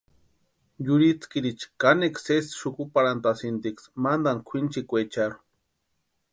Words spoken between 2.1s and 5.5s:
sésï xukuparhantʼasïntiksï matani kwʼinchikwaecharhu.